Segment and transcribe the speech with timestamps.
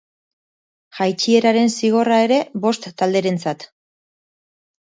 [0.99, 3.71] Jaitsieraren zigorra ere, bost talderentzat.